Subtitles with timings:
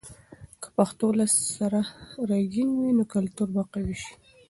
[0.61, 1.25] که پښتو له
[1.57, 1.81] سره
[2.29, 4.13] رنګین وي، نو کلتور به قوي سي.